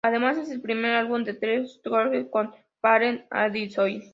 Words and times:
Además, 0.03 0.39
es 0.39 0.49
el 0.49 0.61
primer 0.61 0.93
álbum 0.95 1.23
de 1.23 1.35
The 1.35 1.67
Strokes 1.67 2.27
con 2.31 2.51
Parental 2.81 3.27
Advisory. 3.29 4.01